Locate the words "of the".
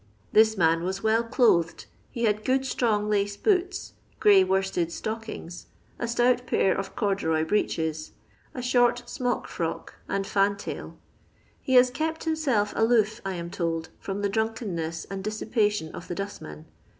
15.93-16.15